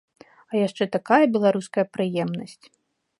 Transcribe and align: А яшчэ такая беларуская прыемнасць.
А 0.53 0.55
яшчэ 0.67 0.87
такая 0.95 1.21
беларуская 1.37 1.85
прыемнасць. 1.99 2.61